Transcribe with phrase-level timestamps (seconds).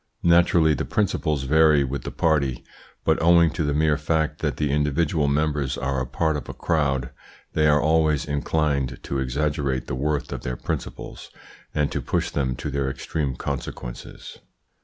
[0.23, 2.63] Naturally the principles vary with the party;
[3.03, 6.55] but owing to the mere fact that the individual members are a part of a
[6.55, 7.11] crowd,
[7.53, 11.29] they are always inclined to exaggerate the worth of their principles,
[11.75, 14.39] and to push them to their extreme consequences.